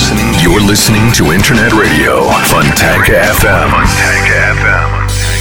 [0.00, 0.32] listening.
[0.40, 3.68] You're listening to Internet Radio Fontanka FM.
[3.68, 4.99] Fontanka FM.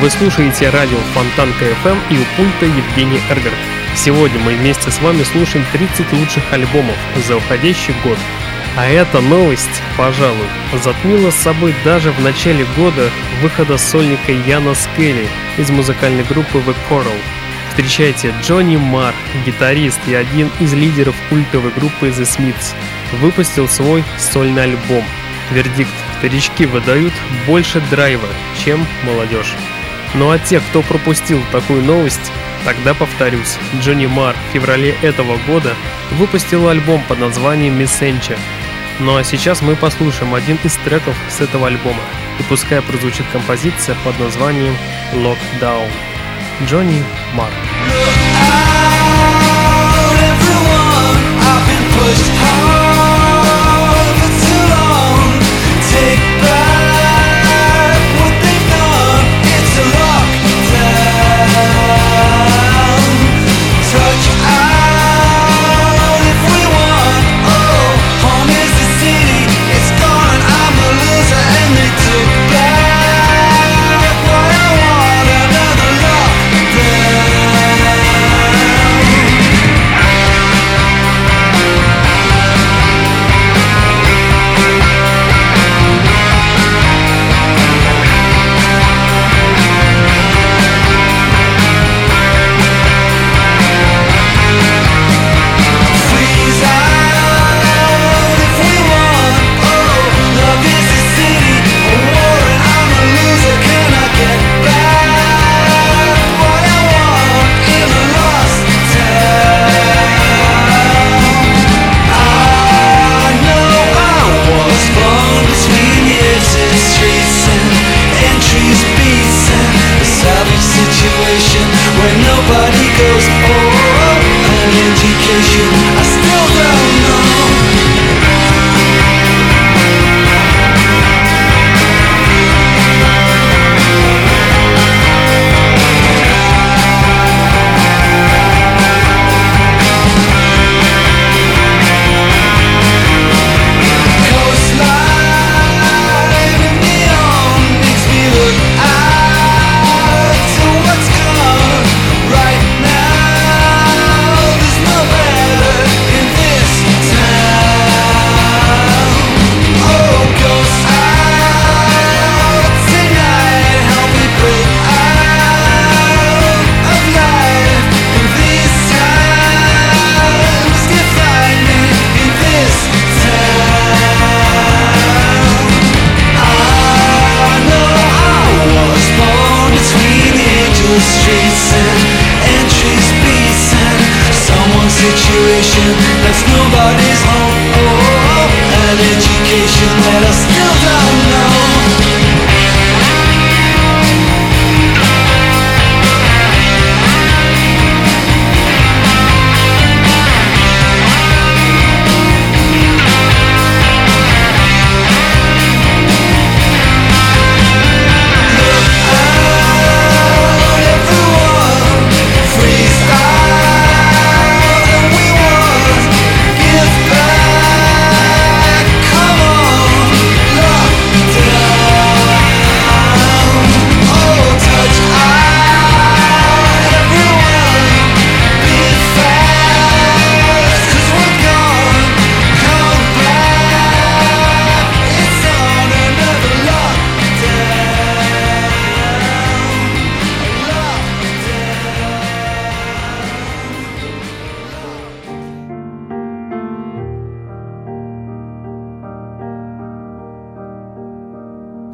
[0.00, 3.54] Вы слушаете радио Фонтанка FM и у пульта Евгений Эргард.
[3.94, 6.96] Сегодня мы вместе с вами слушаем 30 лучших альбомов
[7.28, 8.16] за уходящий год.
[8.78, 10.46] А эта новость, пожалуй,
[10.82, 13.10] затмила с собой даже в начале года
[13.42, 17.20] выхода сольника Яна Скелли из музыкальной группы The Coral.
[17.68, 22.74] Встречайте, Джонни Марр, гитарист и один из лидеров культовой группы The Smiths,
[23.20, 25.04] выпустил свой сольный альбом.
[25.50, 27.12] Вердикт старички выдают
[27.46, 28.28] больше драйва,
[28.64, 29.54] чем молодежь.
[30.14, 32.32] Ну а те, кто пропустил такую новость,
[32.64, 35.74] тогда повторюсь, Джонни Мар в феврале этого года
[36.12, 38.36] выпустил альбом под названием «Мессенча».
[38.98, 42.02] Ну а сейчас мы послушаем один из треков с этого альбома,
[42.38, 44.76] и пускай прозвучит композиция под названием
[45.14, 45.88] «Lockdown».
[46.66, 47.02] Джонни
[47.34, 47.50] Мар.
[47.50, 48.19] pushed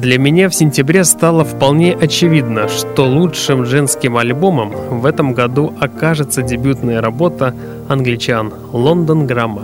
[0.06, 6.42] Для меня в сентябре стало вполне очевидно, что лучшим женским альбомом в этом году окажется
[6.42, 7.52] дебютная работа
[7.88, 9.62] англичан «Лондон Грамма».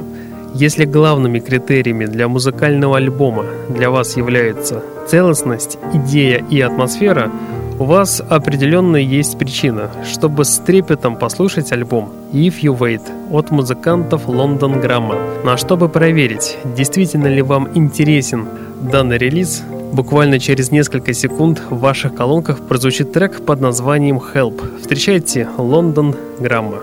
[0.53, 7.31] Если главными критериями для музыкального альбома для вас являются целостность, идея и атмосфера,
[7.79, 14.27] у вас определенно есть причина, чтобы с трепетом послушать альбом If You Wait от музыкантов
[14.27, 15.19] London Грамма.
[15.47, 18.49] А чтобы проверить, действительно ли вам интересен
[18.81, 19.63] данный релиз,
[19.93, 24.81] буквально через несколько секунд в ваших колонках прозвучит трек под названием Help.
[24.81, 26.83] Встречайте London Грамма.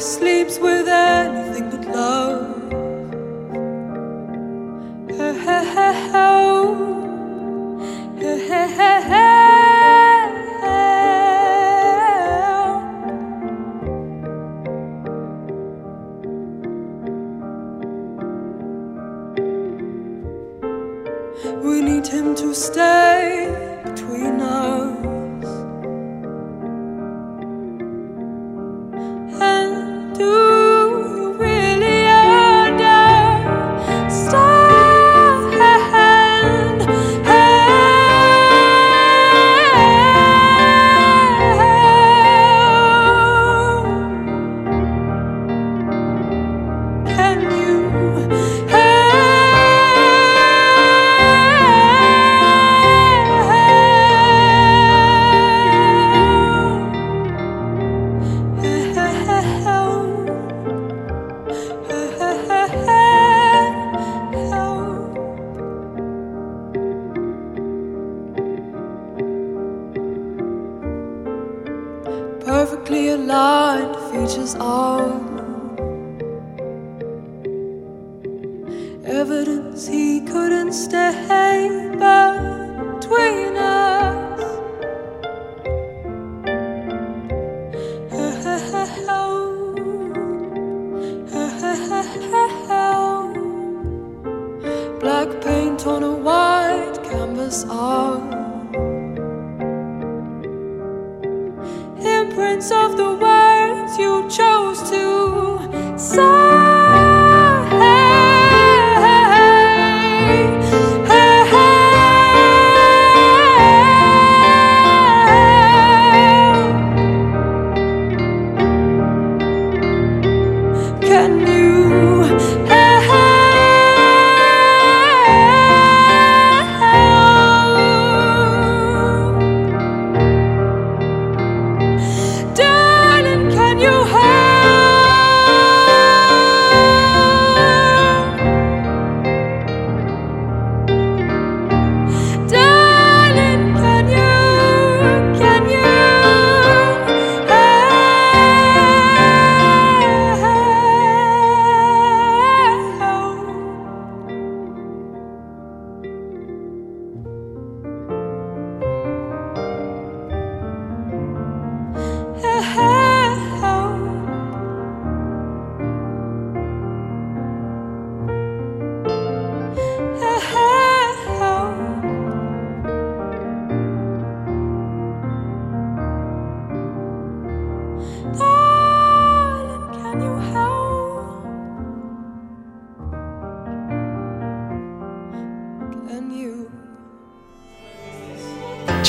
[0.00, 2.44] sleeps with anything but love.
[22.08, 23.47] him to stay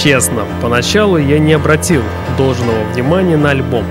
[0.01, 2.01] Честно, поначалу я не обратил
[2.37, 3.83] должного внимания на альбом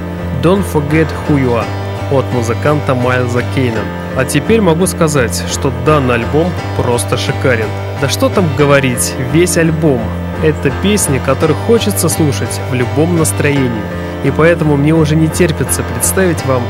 [0.43, 1.67] Don't Forget Who You Are
[2.11, 3.81] от музыканта Майлза Кейна.
[4.17, 7.69] А теперь могу сказать, что данный альбом просто шикарен.
[8.00, 10.00] Да что там говорить, весь альбом—
[10.43, 13.83] это песни, которые хочется слушать в любом настроении.
[14.25, 16.62] И поэтому мне уже не терпится представить вам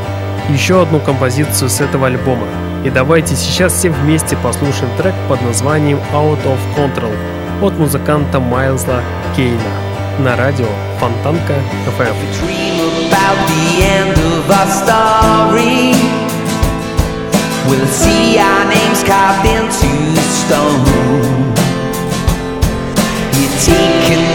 [0.49, 2.49] еще одну композицию с этого альбома.
[2.85, 7.15] И давайте сейчас все вместе послушаем трек под названием Out of Control
[7.63, 9.01] от музыканта Майлза
[9.38, 9.74] Кейна
[10.20, 10.68] на радио
[11.00, 11.56] Фонтанка
[11.98, 12.16] FM.
[17.66, 19.90] We'll see our names carved into
[20.42, 20.84] stone.
[23.36, 24.27] You're taking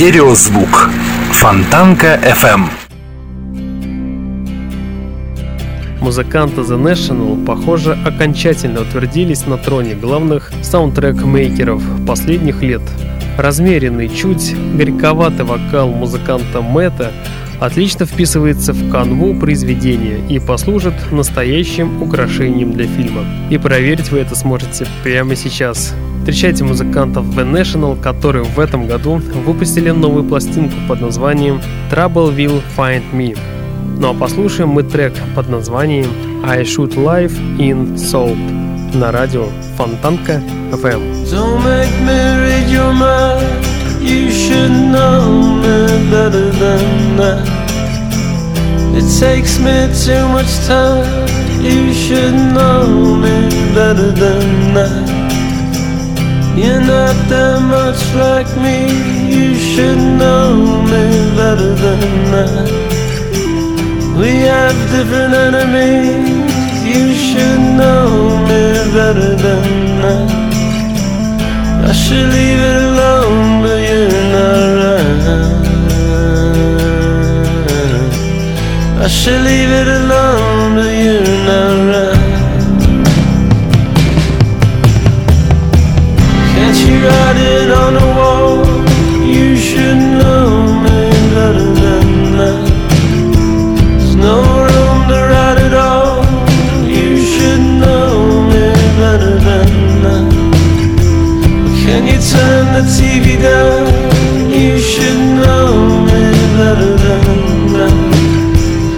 [0.00, 0.88] Стереозвук.
[1.30, 2.70] Фонтанка FM.
[6.00, 12.80] Музыканты The National, похоже, окончательно утвердились на троне главных саундтрек-мейкеров последних лет.
[13.36, 17.12] Размеренный, чуть горьковатый вокал музыканта Мэтта
[17.60, 23.26] отлично вписывается в канву произведения и послужит настоящим украшением для фильма.
[23.50, 25.94] И проверить вы это сможете прямо сейчас.
[26.20, 31.60] Встречайте музыкантов The National, которые в этом году выпустили новую пластинку под названием
[31.90, 33.36] Trouble Will Find Me.
[33.98, 36.06] Ну а послушаем мы трек под названием
[36.44, 38.36] I Should Live in Salt
[38.94, 39.46] на радио
[39.76, 41.00] Фонтанка FM.
[41.30, 43.42] Don't make me read your mind.
[44.00, 47.48] You should know me better than that.
[48.94, 51.06] It takes me too much time.
[51.62, 55.19] You should know me better than that.
[56.56, 58.76] You're not that much like me.
[59.34, 61.04] You should know me
[61.36, 62.00] better than
[62.32, 62.68] that.
[64.18, 66.50] We have different enemies.
[66.84, 68.08] You should know
[68.48, 69.64] me better than
[70.02, 70.28] that.
[71.88, 74.70] I should leave it alone, but you're not.
[79.02, 81.89] I should leave it alone, but you're not.
[87.40, 88.66] It on the wall?
[89.24, 90.48] You should know
[90.84, 91.00] me
[91.34, 92.06] better than
[92.38, 92.60] that.
[93.98, 94.36] There's no
[94.68, 96.24] room to write it all.
[96.98, 98.66] You should know me
[99.00, 99.68] better than
[100.04, 100.28] that.
[101.82, 103.86] Can you turn the TV down?
[104.50, 106.22] You should know me
[106.58, 107.96] better than that.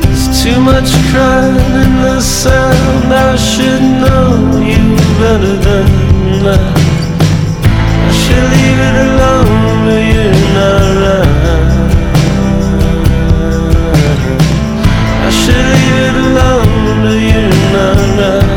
[0.02, 3.12] There's too much crying in the sound.
[3.12, 5.88] I should know you better than
[6.44, 6.71] that.
[15.24, 18.51] I should leave it alone, but you're not right.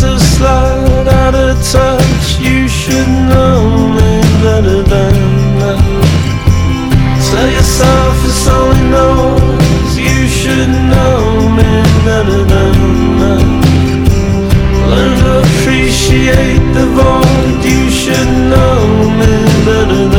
[0.00, 2.40] To slide out of touch.
[2.40, 3.60] You should know
[3.96, 4.10] me
[4.42, 5.14] better than
[5.60, 5.80] that.
[7.28, 9.94] Tell yourself it's only noise.
[9.98, 11.20] You should know
[11.58, 11.70] me
[12.08, 12.74] better than
[13.20, 13.46] that.
[14.90, 17.60] Learn to appreciate the void.
[17.72, 18.80] You should know
[19.20, 19.32] me
[19.68, 20.09] better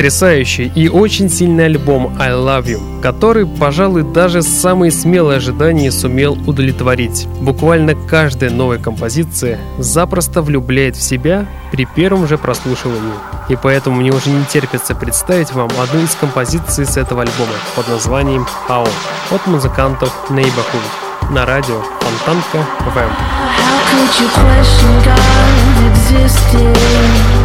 [0.00, 6.38] Потрясающий и очень сильный альбом I Love You, который, пожалуй, даже самые смелые ожидания сумел
[6.46, 7.26] удовлетворить.
[7.42, 13.12] Буквально каждая новая композиция запросто влюбляет в себя при первом же прослушивании.
[13.50, 17.86] И поэтому мне уже не терпится представить вам одну из композиций с этого альбома под
[17.88, 18.88] названием «How»
[19.30, 23.10] от музыкантов Neighborhood на радио Фонтанка FM.
[23.50, 27.39] How could you question God's existence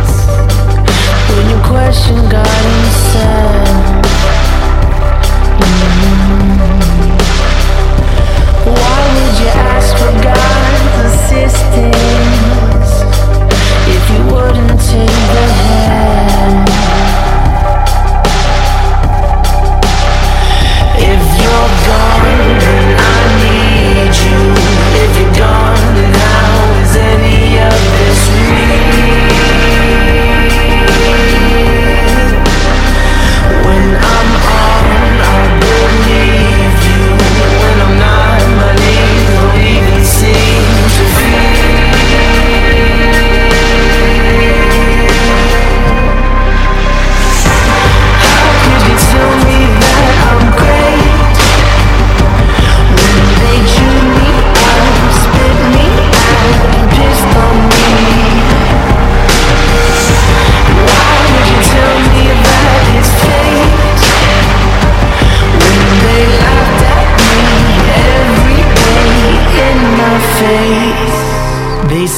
[13.88, 16.65] if you wouldn't take the help?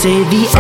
[0.08, 0.57] say the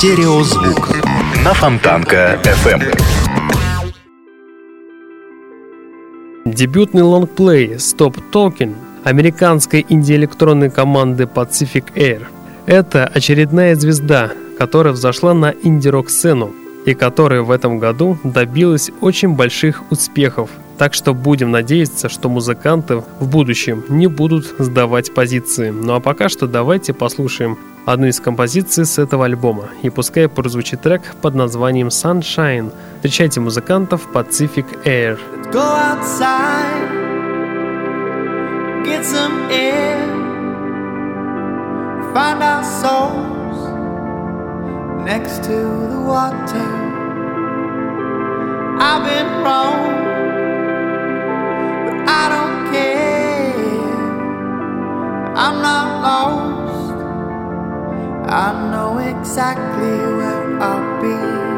[0.00, 0.96] Стереозвук
[1.44, 2.84] на Фонтанка FM.
[2.86, 3.92] Эм.
[6.46, 12.22] Дебютный лонгплей «Stop Talking» американской инди-электронной команды Pacific Air.
[12.64, 16.54] Это очередная звезда, которая взошла на инди-рок-сцену
[16.86, 20.48] и которая в этом году добилась очень больших успехов–
[20.80, 25.68] так что будем надеяться, что музыканты в будущем не будут сдавать позиции.
[25.68, 29.68] Ну а пока что давайте послушаем одну из композиций с этого альбома.
[29.82, 32.72] И пускай прозвучит трек под названием Sunshine.
[32.94, 35.18] Встречайте музыкантов Pacific Air.
[45.04, 45.56] Next to
[45.92, 46.68] the water.
[48.78, 50.09] I've been wrong.
[55.42, 56.92] I'm not lost.
[58.30, 61.49] I know exactly where I'll be.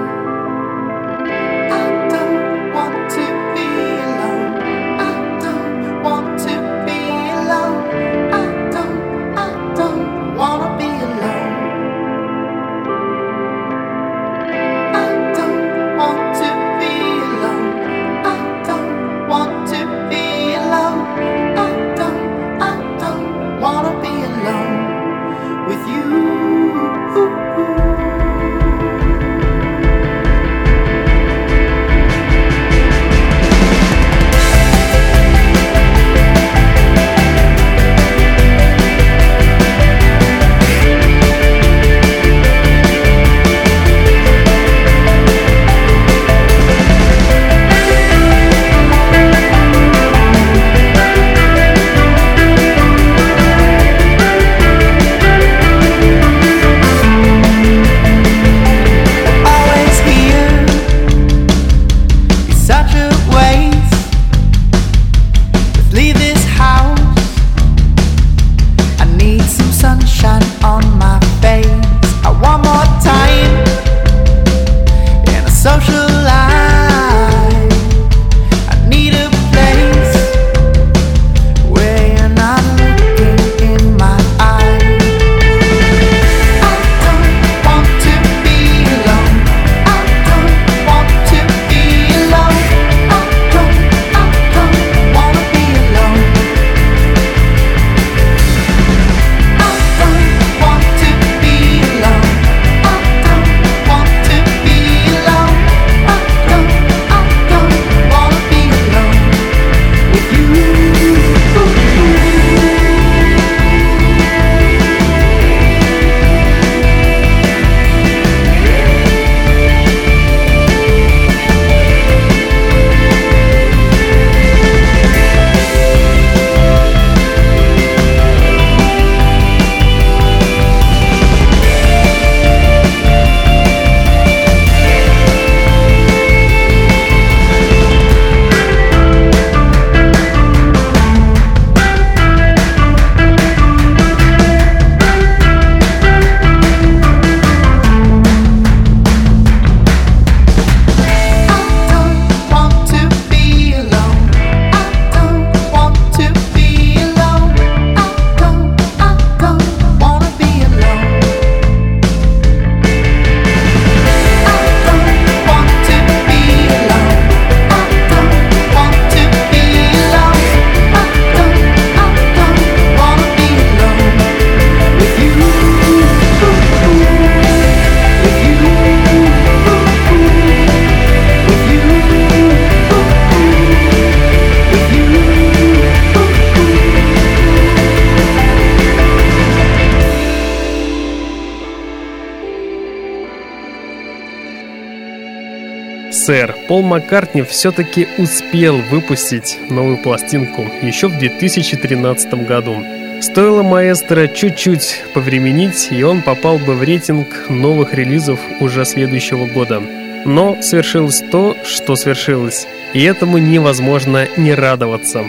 [196.92, 202.84] Маккартни все-таки успел выпустить новую пластинку еще в 2013 году.
[203.22, 209.80] Стоило маэстро чуть-чуть повременить, и он попал бы в рейтинг новых релизов уже следующего года.
[210.26, 215.24] Но свершилось то, что свершилось, и этому невозможно не радоваться.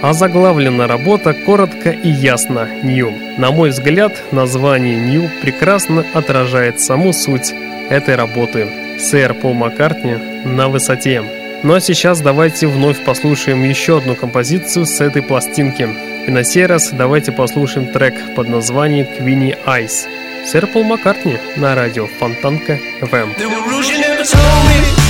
[0.00, 3.12] А заглавлена работа коротко и ясно «Нью».
[3.36, 7.52] На мой взгляд, название «Нью» прекрасно отражает саму суть
[7.92, 8.68] этой работы.
[8.98, 11.22] Сэр Пол Маккартни на высоте.
[11.62, 15.88] Ну а сейчас давайте вновь послушаем еще одну композицию с этой пластинки.
[16.26, 20.06] И на сей раз давайте послушаем трек под названием «Queenie Eyes».
[20.46, 23.32] Сэр Пол Маккартни на радио Фонтанка ФМ.
[23.38, 25.01] The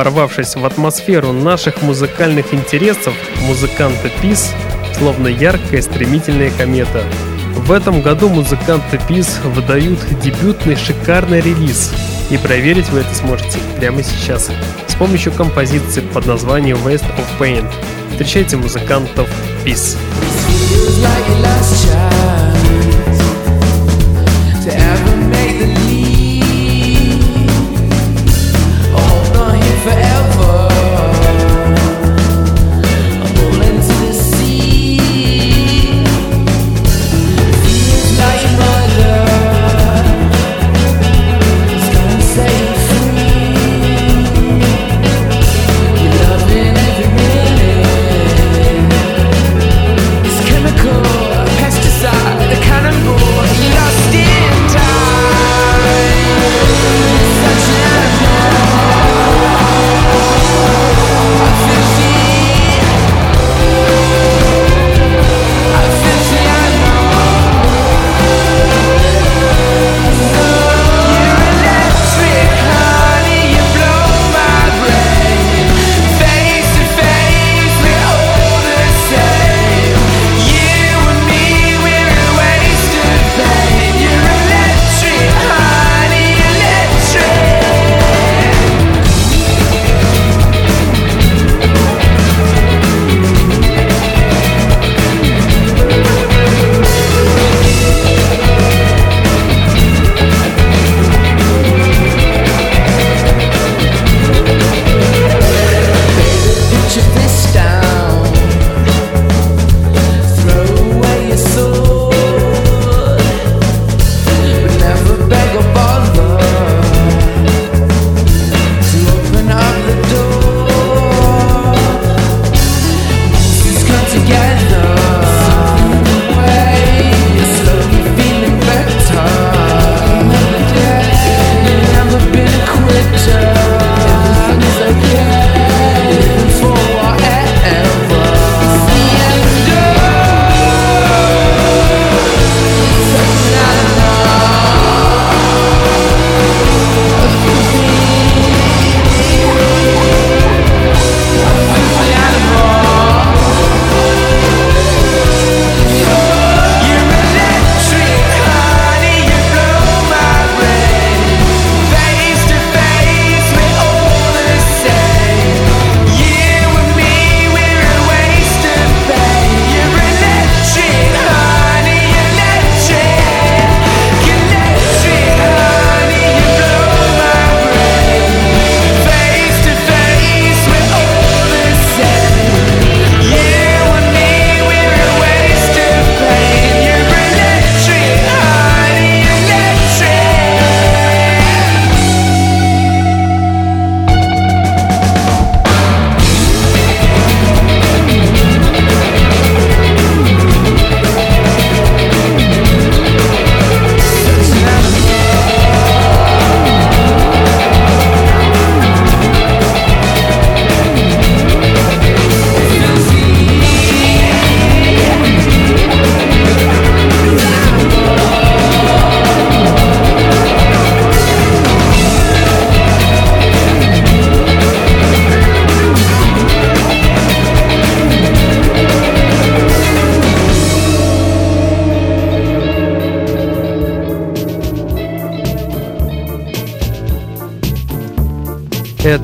[0.00, 3.12] ворвавшись в атмосферу наших музыкальных интересов,
[3.46, 4.54] музыканты Пис
[4.96, 7.04] словно яркая стремительная комета.
[7.54, 11.92] В этом году музыканты Пис выдают дебютный шикарный релиз,
[12.30, 14.48] и проверить вы это сможете прямо сейчас
[14.88, 17.70] с помощью композиции под названием West of Pain.
[18.10, 19.28] Встречайте музыкантов
[19.66, 19.98] Peace.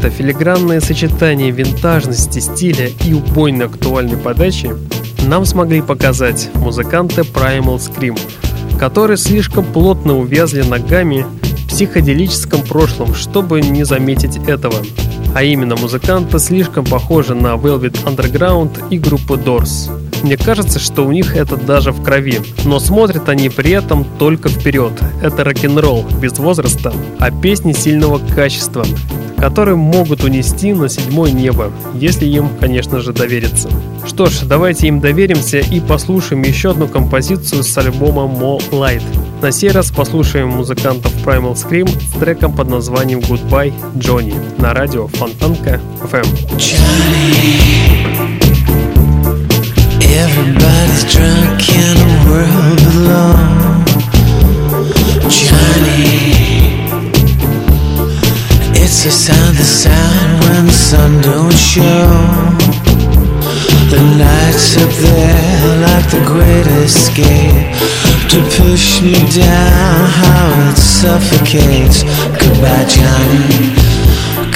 [0.07, 4.71] Это филигранное сочетание винтажности, стиля и убойно актуальной подачи
[5.27, 8.17] нам смогли показать музыканты Primal Scream,
[8.79, 14.77] которые слишком плотно увязли ногами в психоделическом прошлом, чтобы не заметить этого.
[15.35, 19.91] А именно, музыканты слишком похожи на Velvet Underground и группу Doors.
[20.23, 24.51] Мне кажется, что у них это даже в крови, но смотрят они при этом только
[24.51, 24.93] вперед.
[25.21, 28.87] Это рок-н-ролл без возраста, а песни сильного качества,
[29.47, 33.71] которые могут унести на седьмое небо, если им, конечно же, довериться.
[34.05, 39.05] Что ж, давайте им доверимся и послушаем еще одну композицию с альбома More Light.
[39.41, 45.07] На сей раз послушаем музыкантов Primal Scream с треком под названием Goodbye Johnny на радио
[45.07, 46.27] Фонтанка FM.
[46.59, 48.06] Everybody's
[61.77, 62.09] show.
[63.93, 67.69] The lights up there like the great escape
[68.33, 69.97] to push me down.
[70.21, 71.99] How it suffocates.
[72.41, 73.77] Goodbye, Johnny.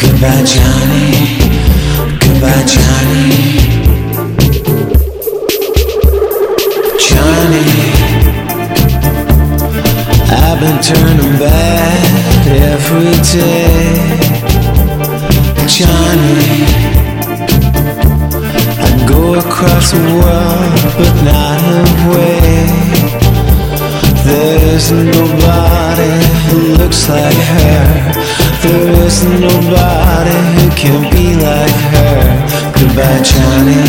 [0.00, 1.12] Goodbye, Johnny.
[2.22, 3.36] Goodbye, Johnny.
[7.06, 7.68] Johnny,
[10.40, 12.00] I've been turning bad
[12.72, 14.20] every day.
[15.76, 16.89] Johnny,
[19.10, 22.66] go across the world, but not away.
[24.24, 26.14] There isn't nobody
[26.46, 27.82] who looks like her.
[28.62, 32.18] There isn't nobody who can be like her.
[32.78, 33.84] Goodbye, Johnny.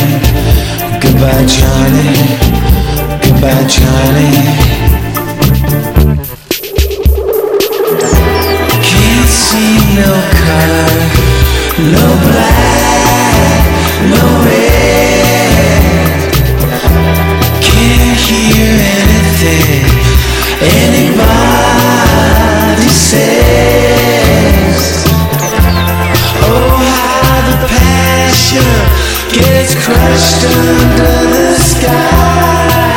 [1.04, 2.12] Goodbye, Johnny.
[3.24, 4.34] Goodbye, Johnny.
[8.90, 10.12] Can't see no
[10.46, 10.94] color,
[11.96, 13.62] no black,
[14.14, 15.01] no red.
[26.44, 26.82] Oh,
[29.32, 32.91] gets crushed under the sky.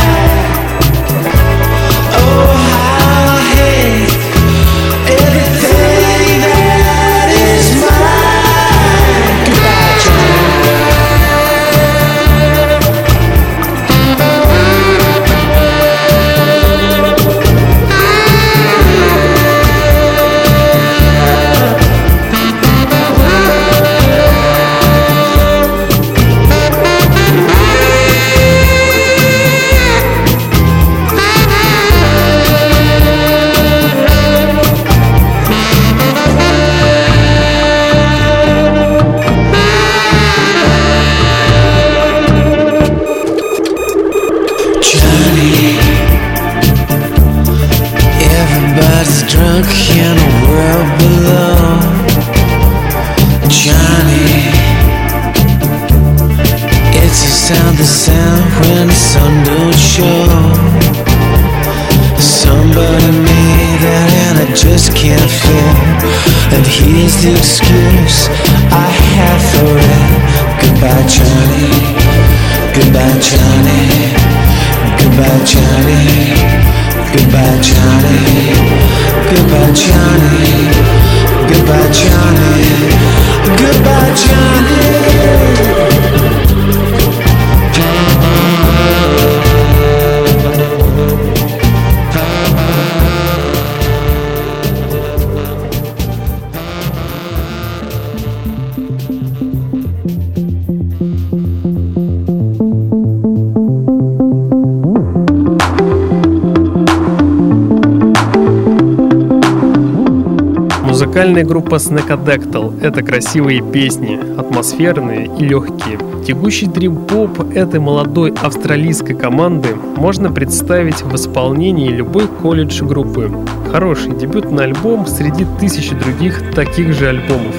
[111.45, 115.99] Музыкальная группа Snakadactyl— это красивые песни, атмосферные и легкие.
[116.27, 123.31] Тягущий дрим-поп этой молодой австралийской команды можно представить в исполнении любой колледж группы.
[123.71, 127.55] Хороший дебютный альбом среди тысячи других таких же альбомов,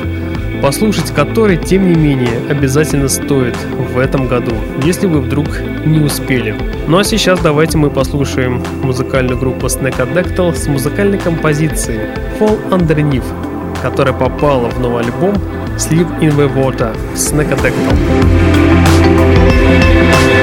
[0.63, 3.55] послушать который, тем не менее, обязательно стоит
[3.93, 5.47] в этом году, если вы вдруг
[5.85, 6.55] не успели.
[6.87, 11.99] Ну а сейчас давайте мы послушаем музыкальную группу Snakadactyl с музыкальной композицией
[12.39, 13.23] Fall Underneath,
[13.85, 15.35] которая попала в новый альбом
[15.77, 17.95] Sleep in the Water Snakadactyl.
[20.03, 20.34] Стереозвук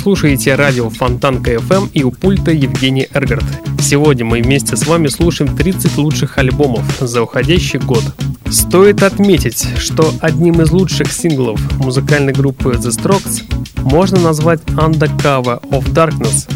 [0.00, 3.44] слушаете радио Фонтанка FM и у пульта Евгений Эргард.
[3.82, 8.02] Сегодня мы вместе с вами слушаем 30 лучших альбомов за уходящий год.
[8.50, 13.42] Стоит отметить, что одним из лучших синглов музыкальной группы The Strokes
[13.82, 16.48] можно назвать Undercover of Darkness,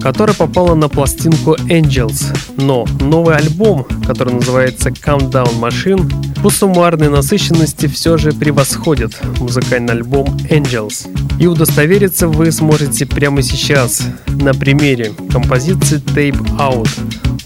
[0.00, 2.36] которая попала на пластинку Angels.
[2.56, 10.26] Но новый альбом, который называется Countdown Machine, по суммарной насыщенности все же превосходит музыкальный альбом
[10.50, 11.08] Angels.
[11.38, 16.88] И удостовериться вы сможете прямо сейчас на примере композиции Tape Out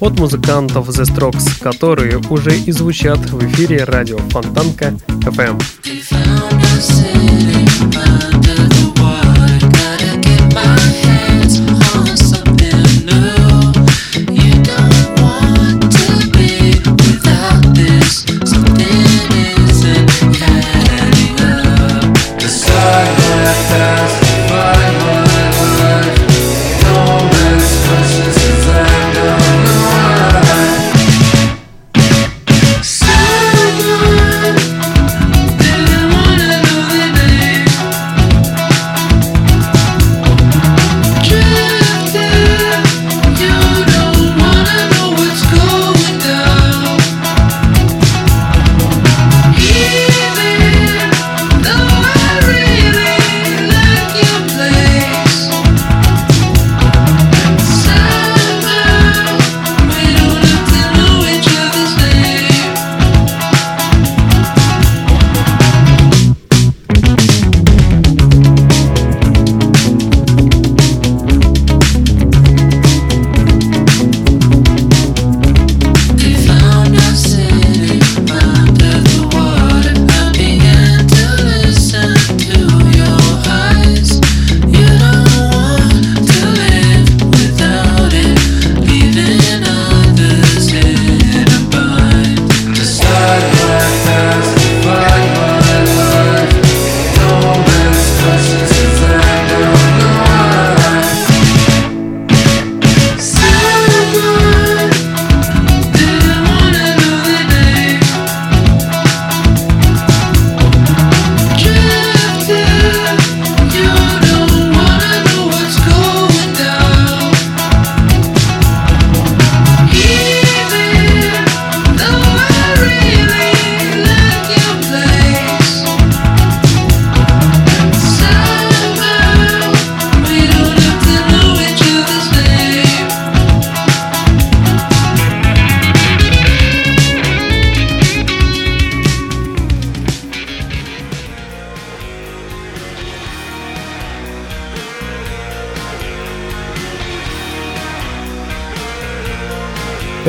[0.00, 5.61] от музыкантов The Strokes, которые уже и звучат в эфире радио Фонтанка FM.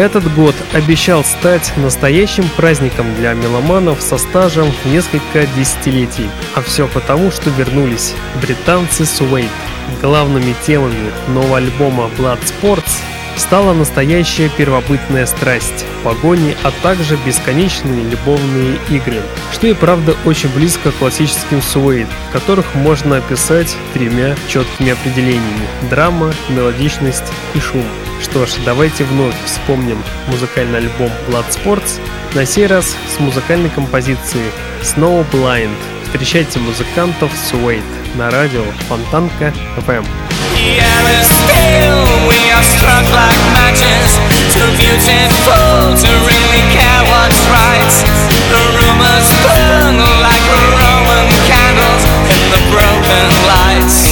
[0.06, 6.30] Этот год обещал стать настоящим праздником для меломанов со стажем в несколько десятилетий.
[6.54, 9.50] А все потому, что вернулись британцы Suede.
[10.04, 13.02] Главными темами нового альбома Blood Sports
[13.36, 20.92] стала настоящая первобытная страсть, погони, а также бесконечные любовные игры, что и правда очень близко
[20.92, 27.84] к классическим суэйд, которых можно описать тремя четкими определениями– драма, мелодичность и шум.
[28.36, 32.02] Что ж, давайте вновь вспомним музыкальный альбом Blood Sports,
[32.34, 35.72] на сей раз с музыкальной композицией Snow Blind.
[36.04, 37.82] Встречайте музыкантов Suede
[38.16, 40.06] на радио Фонтанка FM.
[50.26, 52.04] Like Roman candles
[52.36, 54.05] In the broken lights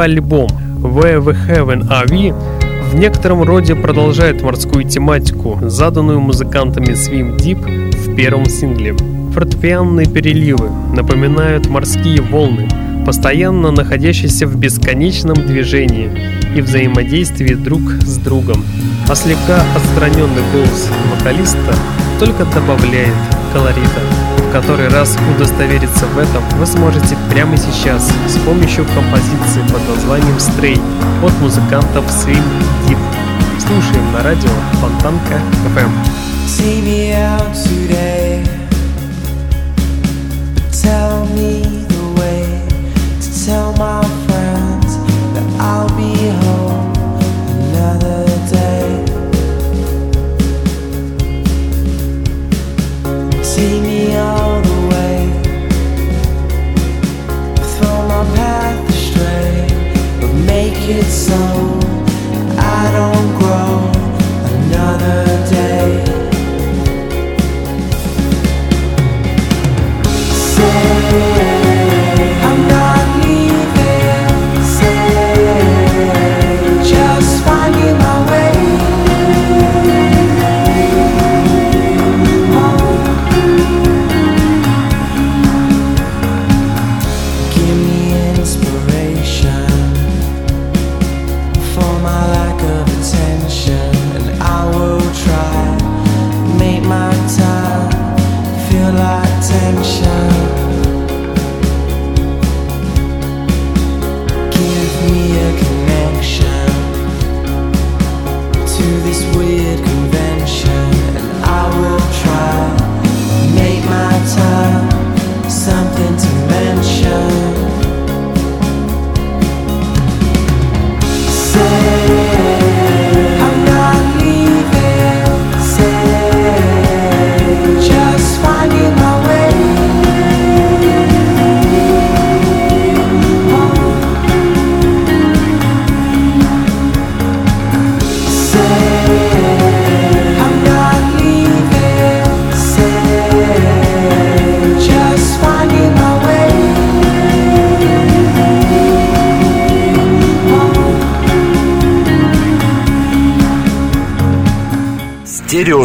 [0.00, 0.48] Альбом
[0.82, 2.34] Where We Heaven Are We
[2.90, 8.96] в некотором роде продолжает морскую тематику, заданную музыкантами Swim Deep в первом сингле.
[9.32, 12.68] Фортепианные переливы напоминают морские волны,
[13.06, 16.10] постоянно находящиеся в бесконечном движении
[16.56, 18.64] и взаимодействии друг с другом.
[19.08, 21.74] А слегка отстраненный голос вокалиста
[22.18, 23.14] только добавляет
[23.52, 24.19] колорита.
[24.52, 30.80] Который раз удостовериться в этом вы сможете прямо сейчас с помощью композиции под названием Stray
[31.24, 32.42] от музыкантов Swim
[32.88, 32.98] Deep.
[33.60, 35.40] Слушаем на радио Фонтанка
[35.76, 35.92] FM.
[36.48, 37.14] See me
[54.16, 54.39] out
[60.92, 61.79] it's so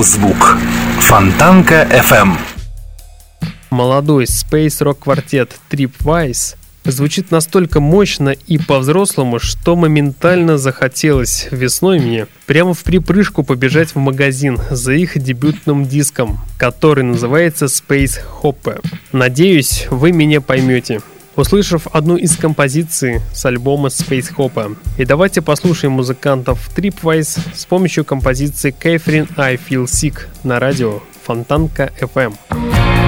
[0.05, 0.57] Стереозвук.
[0.99, 2.37] Фонтанка FM.
[3.71, 12.27] Молодой Space Rock квартет Tripwise звучит настолько мощно и по-взрослому, что моментально захотелось весной мне
[12.45, 18.85] прямо в припрыжку побежать в магазин за их дебютным диском, который называется Space Hopper.
[19.11, 21.01] Надеюсь, вы меня поймете.
[21.35, 24.77] Услышав одну из композиций с альбома Space Hopper.
[24.97, 31.91] И давайте послушаем музыкантов Tripwise с помощью композиции Catherine I Feel Sick на радио Фонтанка
[31.99, 33.04] FM.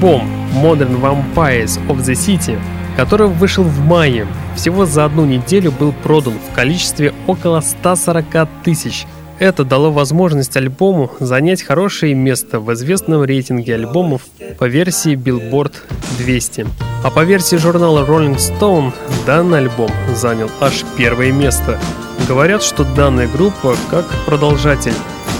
[0.00, 0.22] Альбом
[0.54, 2.58] Modern Vampires of the City,
[2.96, 4.26] который вышел в мае,
[4.56, 9.06] всего за одну неделю был продан в количестве около 140 тысяч.
[9.38, 14.22] Это дало возможность альбому занять хорошее место в известном рейтинге альбомов
[14.58, 15.74] по версии Billboard
[16.16, 16.66] 200.
[17.04, 18.94] А по версии журнала Rolling Stone
[19.26, 21.78] данный альбом занял аж первое место.
[22.26, 24.94] Говорят, что данная группа как продолжатель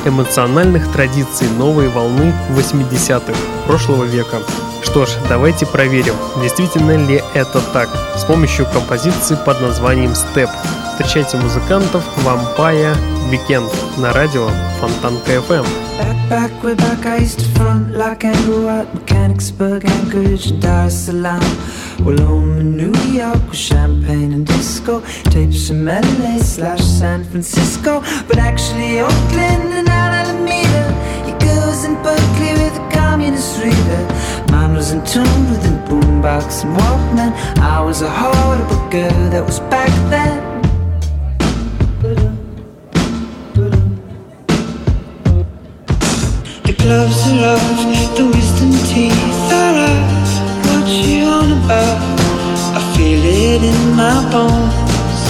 [0.04, 4.38] эмоциональных традиций новой волны 80-х прошлого века.
[4.82, 10.48] Что ж, давайте проверим, действительно ли это так, с помощью композиции под названием «Step».
[10.92, 12.96] Встречайте музыкантов Vampire
[13.30, 14.48] Weekend на радио
[14.80, 15.89] Фонтанка FM.
[16.00, 21.04] Back, back, way back, I used to front like Anglo at Mechanicsburg, Anchorage, Dar es
[21.04, 21.42] Salaam.
[22.02, 28.00] Well, home in New York with champagne and disco, tapes from LA slash San Francisco,
[28.26, 30.84] but actually Oakland and Alameda.
[31.26, 34.02] He goes in Berkeley with a communist reader.
[34.50, 37.32] Mine was in tune with a boombox and Walkman.
[37.58, 40.49] I was a horrible girl that was back then.
[46.90, 50.30] Gloves are off, the wisdom teeth are out.
[50.66, 52.00] What you on about?
[52.78, 55.22] I feel it in my bones.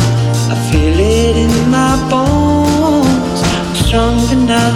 [0.54, 3.40] I feel it in my bones.
[3.60, 4.72] I'm stronger now.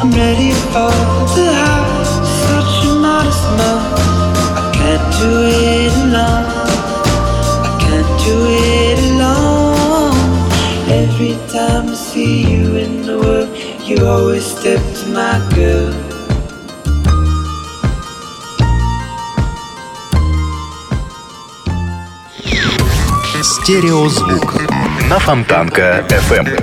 [0.00, 0.94] I'm ready for
[1.34, 2.04] the high.
[2.46, 3.86] Such a modest mouth.
[4.60, 5.32] I can't do
[5.66, 6.46] it alone.
[7.66, 8.36] I can't do
[8.78, 10.18] it alone.
[11.02, 13.50] Every time I see you in the world,
[13.88, 15.97] you always step to my girl.
[23.68, 24.62] Стереозвук
[25.10, 26.58] на Фонтанка FM.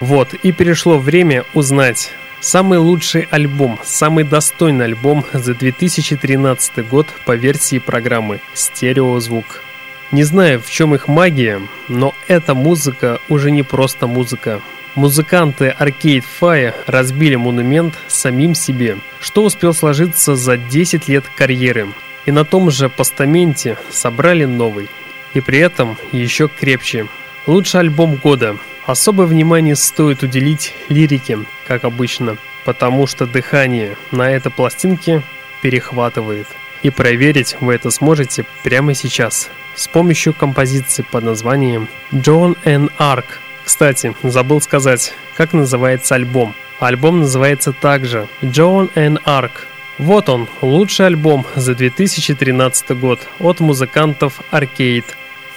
[0.00, 2.10] Вот, и перешло время узнать
[2.40, 9.62] самый лучший альбом, самый достойный альбом за 2013 год по версии программы «Стереозвук».
[10.10, 14.60] Не знаю, в чем их магия, но эта музыка уже не просто музыка.
[14.96, 21.86] Музыканты Arcade Fire разбили монумент самим себе, что успел сложиться за 10 лет карьеры.
[22.26, 24.88] И на том же постаменте собрали новый.
[25.34, 27.06] И при этом еще крепче.
[27.46, 28.56] Лучший альбом года.
[28.86, 35.22] Особое внимание стоит уделить лирике, как обычно, потому что дыхание на этой пластинке
[35.60, 36.46] перехватывает.
[36.82, 43.24] И проверить вы это сможете прямо сейчас с помощью композиции под названием John and Ark.
[43.64, 46.54] Кстати, забыл сказать, как называется альбом.
[46.80, 49.52] Альбом называется также John and Ark.
[49.98, 55.04] Вот он, лучший альбом за 2013 год от музыкантов Arcade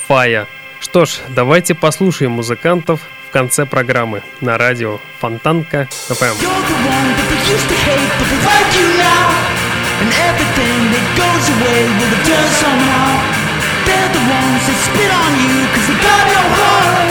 [0.08, 0.48] Fire.
[0.80, 6.36] Что ж, давайте послушаем музыкантов в конце программы на радио Фонтанка FM.
[13.86, 17.05] They're the ones that spit on you, cause they got no heart.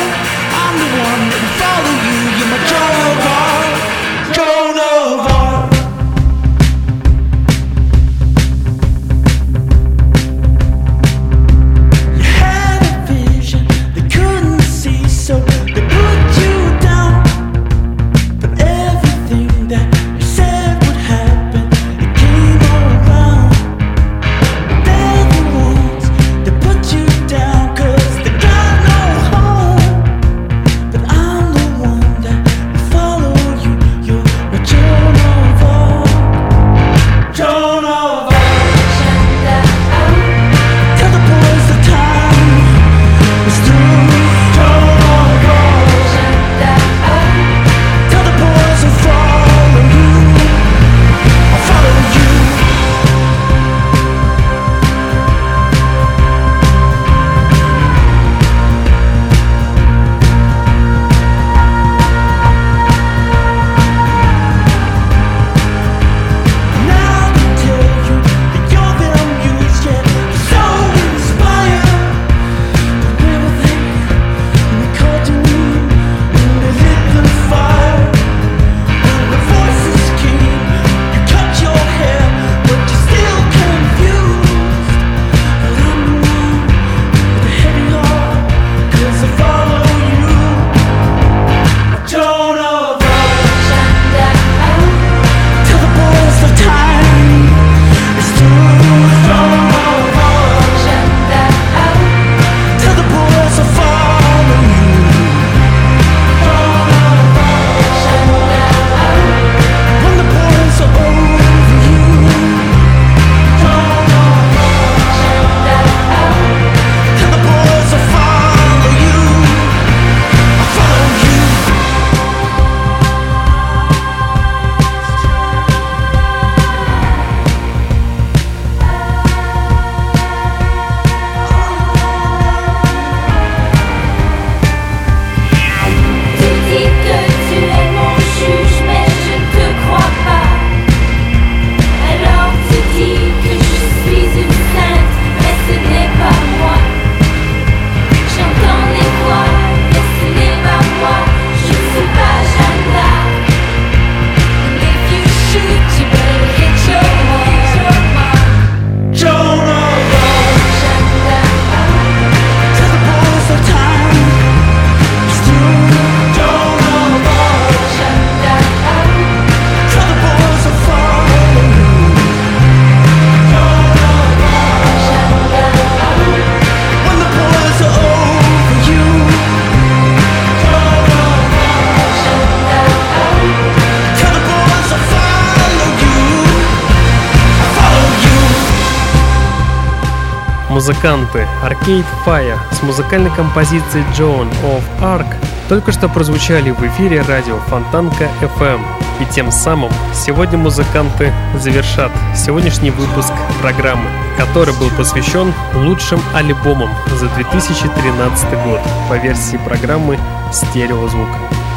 [190.86, 195.24] Музыканты Arcade Fire с музыкальной композицией Joan of Arc
[195.66, 198.82] только что прозвучали в эфире радио Фонтанка FM.
[199.18, 203.32] И тем самым сегодня музыканты завершат сегодняшний выпуск
[203.62, 210.18] программы, который был посвящен лучшим альбомам за 2013 год по версии программы
[210.52, 211.30] «Стереозвук».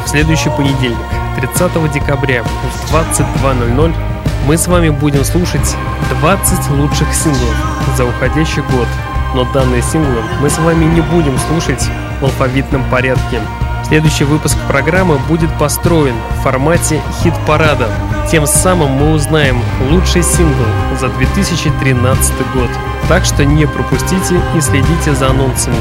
[0.04, 0.98] В следующий понедельник,
[1.40, 5.76] 30 декабря в 22.00 мы с вами будем слушать
[6.20, 7.54] 20 лучших синглов
[7.96, 8.88] за уходящий год.
[9.34, 11.84] Но данные синглы мы с вами не будем слушать
[12.20, 13.40] в алфавитном порядке.
[13.86, 17.88] Следующий выпуск программы будет построен в формате хит-парада.
[18.30, 20.64] Тем самым мы узнаем лучший сингл
[21.00, 22.70] за 2013 год.
[23.08, 25.76] Так что не пропустите и следите за анонсами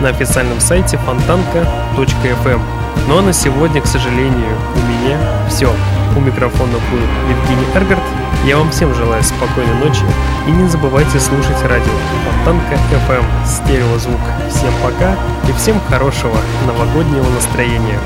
[0.00, 2.60] на официальном сайте фонтанка.фм.
[3.08, 5.72] Ну а на сегодня, к сожалению, у меня все.
[6.16, 8.02] У микрофона был Евгений Эргард.
[8.46, 10.02] Я вам всем желаю спокойной ночи
[10.46, 11.92] и не забывайте слушать радио
[12.24, 14.20] Фонтанка FM стереозвук.
[14.48, 15.14] Всем пока
[15.46, 17.98] и всем хорошего новогоднего настроения.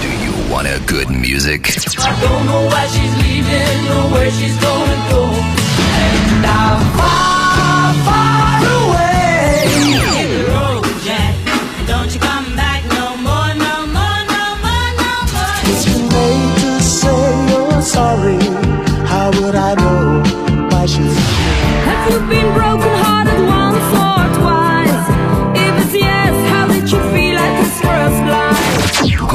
[0.00, 1.76] Do you want a good music?
[1.98, 5.24] I don't know why she's leaving or where she's gonna go.
[5.24, 8.47] And I'm far, far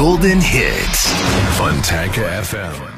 [0.04, 1.08] Golden Hits.
[1.56, 2.93] Fontanka FM.